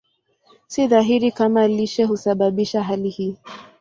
Si 0.67 0.87
dhahiri 0.87 1.31
kama 1.31 1.67
lishe 1.67 2.03
husababisha 2.03 2.83
hali 2.83 3.09
hii. 3.09 3.37